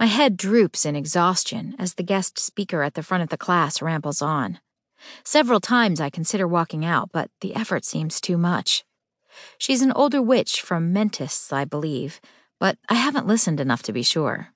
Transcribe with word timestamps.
My 0.00 0.06
head 0.06 0.38
droops 0.38 0.86
in 0.86 0.96
exhaustion 0.96 1.76
as 1.78 1.94
the 1.94 2.02
guest 2.02 2.38
speaker 2.38 2.82
at 2.82 2.94
the 2.94 3.02
front 3.02 3.22
of 3.22 3.28
the 3.28 3.36
class 3.36 3.82
rambles 3.82 4.22
on. 4.22 4.58
Several 5.24 5.60
times 5.60 6.00
I 6.00 6.08
consider 6.08 6.48
walking 6.48 6.86
out, 6.86 7.10
but 7.12 7.30
the 7.42 7.54
effort 7.54 7.84
seems 7.84 8.18
too 8.18 8.38
much. 8.38 8.82
She's 9.58 9.82
an 9.82 9.92
older 9.92 10.22
witch 10.22 10.62
from 10.62 10.94
Mentis, 10.94 11.52
I 11.52 11.66
believe, 11.66 12.18
but 12.58 12.78
I 12.88 12.94
haven't 12.94 13.26
listened 13.26 13.60
enough 13.60 13.82
to 13.82 13.92
be 13.92 14.02
sure. 14.02 14.54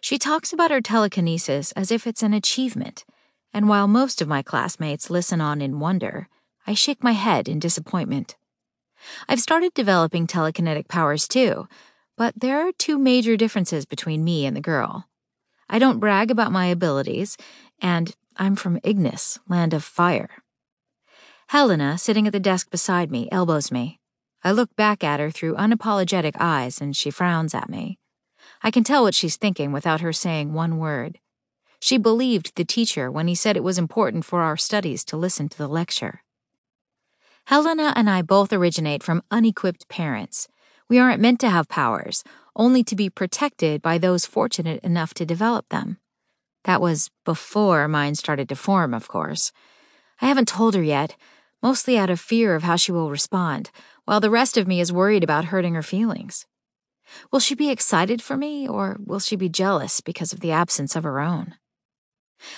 She 0.00 0.18
talks 0.18 0.52
about 0.52 0.72
her 0.72 0.80
telekinesis 0.80 1.70
as 1.72 1.92
if 1.92 2.04
it's 2.04 2.24
an 2.24 2.34
achievement, 2.34 3.04
and 3.52 3.68
while 3.68 3.86
most 3.86 4.20
of 4.20 4.26
my 4.26 4.42
classmates 4.42 5.08
listen 5.08 5.40
on 5.40 5.62
in 5.62 5.78
wonder, 5.78 6.28
I 6.66 6.74
shake 6.74 7.04
my 7.04 7.12
head 7.12 7.48
in 7.48 7.60
disappointment. 7.60 8.34
I've 9.28 9.40
started 9.40 9.72
developing 9.72 10.26
telekinetic 10.26 10.88
powers 10.88 11.28
too, 11.28 11.68
but 12.16 12.34
there 12.36 12.66
are 12.66 12.72
two 12.72 12.98
major 12.98 13.36
differences 13.36 13.84
between 13.84 14.24
me 14.24 14.46
and 14.46 14.56
the 14.56 14.60
girl. 14.60 15.08
I 15.68 15.78
don't 15.78 16.00
brag 16.00 16.30
about 16.30 16.52
my 16.52 16.66
abilities, 16.66 17.36
and 17.80 18.14
I'm 18.36 18.56
from 18.56 18.80
Ignis, 18.82 19.38
land 19.48 19.72
of 19.74 19.84
fire. 19.84 20.30
Helena, 21.48 21.98
sitting 21.98 22.26
at 22.26 22.32
the 22.32 22.40
desk 22.40 22.70
beside 22.70 23.10
me, 23.10 23.28
elbows 23.30 23.70
me. 23.70 24.00
I 24.42 24.52
look 24.52 24.74
back 24.76 25.02
at 25.02 25.20
her 25.20 25.30
through 25.30 25.54
unapologetic 25.54 26.34
eyes, 26.38 26.80
and 26.80 26.96
she 26.96 27.10
frowns 27.10 27.54
at 27.54 27.68
me. 27.68 27.98
I 28.62 28.70
can 28.70 28.84
tell 28.84 29.02
what 29.02 29.14
she's 29.14 29.36
thinking 29.36 29.72
without 29.72 30.00
her 30.00 30.12
saying 30.12 30.52
one 30.52 30.78
word. 30.78 31.18
She 31.80 31.98
believed 31.98 32.56
the 32.56 32.64
teacher 32.64 33.10
when 33.10 33.28
he 33.28 33.34
said 33.34 33.56
it 33.56 33.64
was 33.64 33.78
important 33.78 34.24
for 34.24 34.42
our 34.42 34.56
studies 34.56 35.04
to 35.06 35.16
listen 35.16 35.48
to 35.50 35.58
the 35.58 35.68
lecture. 35.68 36.22
Helena 37.46 37.92
and 37.94 38.08
I 38.08 38.22
both 38.22 38.52
originate 38.52 39.02
from 39.02 39.22
unequipped 39.30 39.86
parents. 39.88 40.48
We 40.88 40.98
aren't 40.98 41.20
meant 41.20 41.40
to 41.40 41.50
have 41.50 41.68
powers, 41.68 42.22
only 42.54 42.84
to 42.84 42.96
be 42.96 43.10
protected 43.10 43.82
by 43.82 43.98
those 43.98 44.26
fortunate 44.26 44.82
enough 44.84 45.14
to 45.14 45.26
develop 45.26 45.68
them. 45.68 45.98
That 46.64 46.80
was 46.80 47.10
before 47.24 47.88
mine 47.88 48.14
started 48.14 48.48
to 48.48 48.56
form, 48.56 48.94
of 48.94 49.08
course. 49.08 49.52
I 50.20 50.26
haven't 50.26 50.48
told 50.48 50.74
her 50.74 50.82
yet, 50.82 51.16
mostly 51.62 51.98
out 51.98 52.10
of 52.10 52.20
fear 52.20 52.54
of 52.54 52.62
how 52.62 52.76
she 52.76 52.92
will 52.92 53.10
respond, 53.10 53.70
while 54.04 54.20
the 54.20 54.30
rest 54.30 54.56
of 54.56 54.68
me 54.68 54.80
is 54.80 54.92
worried 54.92 55.24
about 55.24 55.46
hurting 55.46 55.74
her 55.74 55.82
feelings. 55.82 56.46
Will 57.30 57.40
she 57.40 57.54
be 57.54 57.70
excited 57.70 58.22
for 58.22 58.36
me, 58.36 58.68
or 58.68 58.98
will 59.04 59.18
she 59.18 59.36
be 59.36 59.48
jealous 59.48 60.00
because 60.00 60.32
of 60.32 60.40
the 60.40 60.52
absence 60.52 60.96
of 60.96 61.04
her 61.04 61.20
own? 61.20 61.54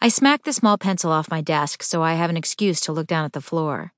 I 0.00 0.08
smack 0.08 0.44
the 0.44 0.52
small 0.52 0.78
pencil 0.78 1.12
off 1.12 1.30
my 1.30 1.40
desk 1.40 1.82
so 1.82 2.02
I 2.02 2.14
have 2.14 2.30
an 2.30 2.36
excuse 2.36 2.80
to 2.82 2.92
look 2.92 3.06
down 3.06 3.24
at 3.24 3.32
the 3.32 3.40
floor. 3.40 3.92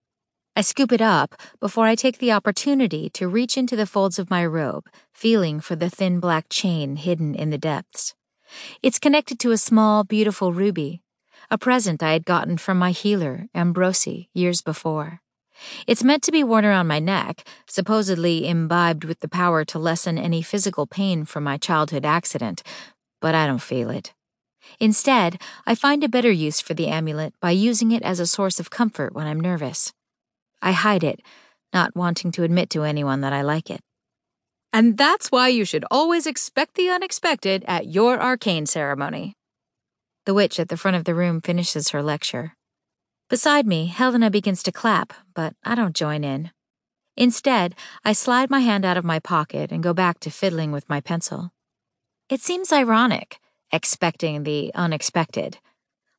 I 0.56 0.62
scoop 0.62 0.90
it 0.90 1.00
up 1.00 1.36
before 1.60 1.86
I 1.86 1.94
take 1.94 2.18
the 2.18 2.32
opportunity 2.32 3.08
to 3.10 3.28
reach 3.28 3.56
into 3.56 3.76
the 3.76 3.86
folds 3.86 4.18
of 4.18 4.30
my 4.30 4.44
robe, 4.44 4.88
feeling 5.14 5.60
for 5.60 5.76
the 5.76 5.88
thin 5.88 6.18
black 6.18 6.46
chain 6.50 6.96
hidden 6.96 7.34
in 7.34 7.50
the 7.50 7.58
depths. 7.58 8.14
It's 8.82 8.98
connected 8.98 9.38
to 9.40 9.52
a 9.52 9.56
small, 9.58 10.02
beautiful 10.02 10.52
ruby, 10.52 11.02
a 11.50 11.56
present 11.56 12.02
I 12.02 12.12
had 12.12 12.24
gotten 12.24 12.58
from 12.58 12.78
my 12.78 12.90
healer, 12.90 13.46
Ambrosi, 13.54 14.28
years 14.34 14.60
before. 14.60 15.20
It's 15.86 16.02
meant 16.02 16.22
to 16.24 16.32
be 16.32 16.42
worn 16.42 16.64
around 16.64 16.88
my 16.88 16.98
neck, 16.98 17.46
supposedly 17.66 18.48
imbibed 18.48 19.04
with 19.04 19.20
the 19.20 19.28
power 19.28 19.64
to 19.66 19.78
lessen 19.78 20.18
any 20.18 20.42
physical 20.42 20.86
pain 20.86 21.24
from 21.24 21.44
my 21.44 21.58
childhood 21.58 22.04
accident, 22.04 22.62
but 23.20 23.36
I 23.36 23.46
don't 23.46 23.62
feel 23.62 23.88
it. 23.88 24.14
Instead, 24.80 25.40
I 25.64 25.74
find 25.74 26.02
a 26.02 26.08
better 26.08 26.30
use 26.30 26.60
for 26.60 26.74
the 26.74 26.88
amulet 26.88 27.34
by 27.40 27.52
using 27.52 27.92
it 27.92 28.02
as 28.02 28.18
a 28.18 28.26
source 28.26 28.58
of 28.58 28.70
comfort 28.70 29.14
when 29.14 29.26
I'm 29.26 29.40
nervous. 29.40 29.92
I 30.62 30.72
hide 30.72 31.04
it, 31.04 31.20
not 31.72 31.96
wanting 31.96 32.32
to 32.32 32.42
admit 32.42 32.70
to 32.70 32.84
anyone 32.84 33.20
that 33.20 33.32
I 33.32 33.42
like 33.42 33.70
it. 33.70 33.80
And 34.72 34.96
that's 34.96 35.32
why 35.32 35.48
you 35.48 35.64
should 35.64 35.84
always 35.90 36.26
expect 36.26 36.74
the 36.74 36.90
unexpected 36.90 37.64
at 37.66 37.88
your 37.88 38.20
arcane 38.20 38.66
ceremony. 38.66 39.34
The 40.26 40.34
witch 40.34 40.60
at 40.60 40.68
the 40.68 40.76
front 40.76 40.96
of 40.96 41.04
the 41.04 41.14
room 41.14 41.40
finishes 41.40 41.88
her 41.88 42.02
lecture. 42.02 42.54
Beside 43.28 43.66
me, 43.66 43.86
Helena 43.86 44.30
begins 44.30 44.62
to 44.64 44.72
clap, 44.72 45.12
but 45.34 45.54
I 45.64 45.74
don't 45.74 45.94
join 45.96 46.24
in. 46.24 46.50
Instead, 47.16 47.74
I 48.04 48.12
slide 48.12 48.50
my 48.50 48.60
hand 48.60 48.84
out 48.84 48.96
of 48.96 49.04
my 49.04 49.18
pocket 49.18 49.72
and 49.72 49.82
go 49.82 49.92
back 49.92 50.20
to 50.20 50.30
fiddling 50.30 50.72
with 50.72 50.88
my 50.88 51.00
pencil. 51.00 51.52
It 52.28 52.40
seems 52.40 52.72
ironic, 52.72 53.38
expecting 53.72 54.42
the 54.42 54.72
unexpected, 54.74 55.58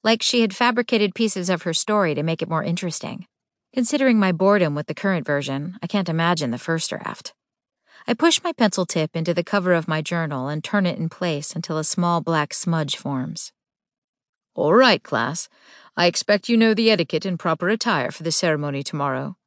like 0.03 0.21
she 0.21 0.41
had 0.41 0.55
fabricated 0.55 1.15
pieces 1.15 1.49
of 1.49 1.63
her 1.63 1.73
story 1.73 2.15
to 2.15 2.23
make 2.23 2.41
it 2.41 2.49
more 2.49 2.63
interesting. 2.63 3.27
Considering 3.73 4.19
my 4.19 4.33
boredom 4.33 4.75
with 4.75 4.87
the 4.87 4.93
current 4.93 5.25
version, 5.25 5.77
I 5.81 5.87
can't 5.87 6.09
imagine 6.09 6.51
the 6.51 6.57
first 6.57 6.89
draft. 6.89 7.33
I 8.05 8.13
push 8.13 8.43
my 8.43 8.51
pencil 8.51 8.85
tip 8.85 9.15
into 9.15 9.33
the 9.33 9.45
cover 9.45 9.71
of 9.71 9.87
my 9.87 10.01
journal 10.01 10.49
and 10.49 10.61
turn 10.61 10.85
it 10.85 10.97
in 10.97 11.07
place 11.07 11.55
until 11.55 11.77
a 11.77 11.85
small 11.85 12.19
black 12.19 12.53
smudge 12.53 12.97
forms. 12.97 13.53
All 14.55 14.73
right, 14.73 15.01
class. 15.01 15.47
I 15.95 16.07
expect 16.07 16.49
you 16.49 16.57
know 16.57 16.73
the 16.73 16.91
etiquette 16.91 17.25
and 17.25 17.39
proper 17.39 17.69
attire 17.69 18.11
for 18.11 18.23
the 18.23 18.31
ceremony 18.31 18.83
tomorrow. 18.83 19.37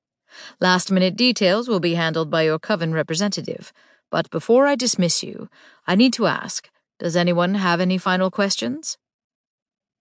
Last 0.58 0.90
minute 0.90 1.16
details 1.16 1.68
will 1.68 1.80
be 1.80 1.94
handled 1.94 2.30
by 2.30 2.44
your 2.44 2.58
coven 2.58 2.94
representative, 2.94 3.74
but 4.10 4.30
before 4.30 4.66
I 4.66 4.74
dismiss 4.74 5.22
you, 5.22 5.50
I 5.86 5.96
need 5.96 6.14
to 6.14 6.26
ask 6.26 6.70
does 6.98 7.16
anyone 7.16 7.54
have 7.56 7.80
any 7.80 7.98
final 7.98 8.30
questions? 8.30 8.96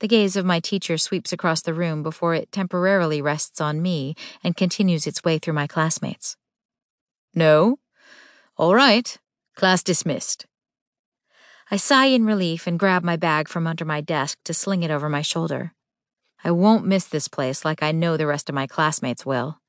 The 0.03 0.09
gaze 0.09 0.35
of 0.35 0.45
my 0.45 0.59
teacher 0.59 0.99
sweeps 0.99 1.33
across 1.33 1.63
the 1.63 1.73
room 1.73 2.03
before 2.03 2.35
it 2.35 2.51
temporarily 2.51 3.23
rests 3.23 3.61
on 3.61 3.81
me 3.81 4.17
and 4.43 4.57
continues 4.57 5.07
its 5.07 5.23
way 5.23 5.39
through 5.39 5.55
my 5.55 5.69
classmates. 5.69 6.37
No? 7.37 7.79
All 8.57 8.75
right. 8.75 9.17
Class 9.55 9.85
dismissed. 9.85 10.47
I 11.71 11.77
sigh 11.77 12.07
in 12.07 12.27
relief 12.27 12.67
and 12.67 12.81
grab 12.81 13.05
my 13.05 13.15
bag 13.15 13.47
from 13.47 13.69
under 13.69 13.85
my 13.85 14.01
desk 14.01 14.39
to 14.47 14.53
sling 14.53 14.83
it 14.83 14.91
over 14.91 15.09
my 15.09 15.23
shoulder. 15.23 15.73
I 16.43 16.51
won't 16.51 16.85
miss 16.85 17.07
this 17.07 17.29
place 17.29 17.65
like 17.65 17.81
I 17.81 17.93
know 17.93 18.17
the 18.17 18.27
rest 18.27 18.49
of 18.49 18.57
my 18.57 18.67
classmates 18.67 19.25
will. 19.25 19.61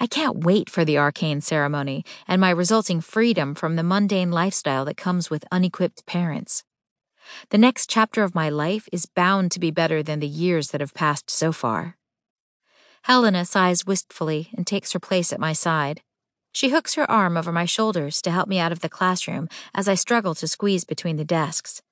I 0.00 0.08
can't 0.08 0.42
wait 0.42 0.68
for 0.68 0.84
the 0.84 0.98
arcane 0.98 1.40
ceremony 1.40 2.04
and 2.26 2.40
my 2.40 2.50
resulting 2.50 3.00
freedom 3.00 3.54
from 3.54 3.76
the 3.76 3.84
mundane 3.84 4.32
lifestyle 4.32 4.84
that 4.86 4.96
comes 4.96 5.30
with 5.30 5.44
unequipped 5.52 6.04
parents. 6.04 6.64
The 7.50 7.58
next 7.58 7.88
chapter 7.88 8.22
of 8.22 8.34
my 8.34 8.48
life 8.48 8.88
is 8.92 9.06
bound 9.06 9.52
to 9.52 9.60
be 9.60 9.70
better 9.70 10.02
than 10.02 10.20
the 10.20 10.26
years 10.26 10.68
that 10.68 10.80
have 10.80 10.94
passed 10.94 11.30
so 11.30 11.52
far. 11.52 11.96
Helena 13.02 13.44
sighs 13.44 13.86
wistfully 13.86 14.50
and 14.56 14.66
takes 14.66 14.92
her 14.92 15.00
place 15.00 15.32
at 15.32 15.40
my 15.40 15.52
side. 15.52 16.02
She 16.52 16.70
hooks 16.70 16.94
her 16.94 17.10
arm 17.10 17.36
over 17.36 17.52
my 17.52 17.64
shoulders 17.64 18.20
to 18.22 18.30
help 18.30 18.48
me 18.48 18.58
out 18.58 18.72
of 18.72 18.80
the 18.80 18.88
classroom 18.88 19.48
as 19.74 19.88
I 19.88 19.94
struggle 19.94 20.34
to 20.36 20.48
squeeze 20.48 20.84
between 20.84 21.16
the 21.16 21.24
desks. 21.24 21.82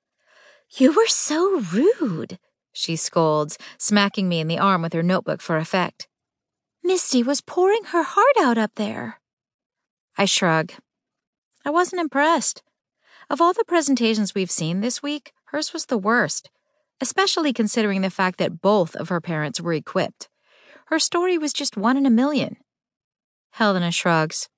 You 0.69 0.93
were 0.93 1.07
so 1.07 1.61
rude, 1.61 2.39
she 2.73 2.95
scolds, 2.95 3.57
smacking 3.77 4.27
me 4.27 4.39
in 4.39 4.47
the 4.47 4.59
arm 4.59 4.81
with 4.81 4.93
her 4.93 5.03
notebook 5.03 5.41
for 5.41 5.57
effect. 5.57 6.07
Misty 6.83 7.23
was 7.23 7.41
pouring 7.41 7.85
her 7.85 8.03
heart 8.03 8.35
out 8.39 8.57
up 8.57 8.75
there. 8.75 9.19
I 10.17 10.25
shrug. 10.25 10.73
I 11.65 11.69
wasn't 11.69 12.01
impressed. 12.01 12.63
Of 13.29 13.41
all 13.41 13.53
the 13.53 13.65
presentations 13.67 14.35
we've 14.35 14.51
seen 14.51 14.81
this 14.81 15.03
week, 15.03 15.33
hers 15.47 15.73
was 15.73 15.85
the 15.85 15.97
worst, 15.97 16.49
especially 16.99 17.53
considering 17.53 18.01
the 18.01 18.09
fact 18.09 18.37
that 18.39 18.61
both 18.61 18.95
of 18.95 19.09
her 19.09 19.21
parents 19.21 19.61
were 19.61 19.73
equipped. 19.73 20.29
Her 20.87 20.99
story 20.99 21.37
was 21.37 21.53
just 21.53 21.77
one 21.77 21.97
in 21.97 22.05
a 22.05 22.09
million. 22.11 22.57
Helena 23.51 23.91
shrugs. 23.91 24.49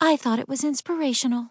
I 0.00 0.16
thought 0.16 0.38
it 0.38 0.48
was 0.48 0.64
inspirational. 0.64 1.50